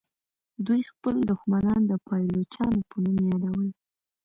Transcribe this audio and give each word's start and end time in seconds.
دوی 0.65 0.81
خپل 0.91 1.15
دښمنان 1.31 1.81
د 1.87 1.93
پایلوچانو 2.07 2.79
په 2.89 2.95
نوم 3.05 3.17
یادول. 3.31 3.67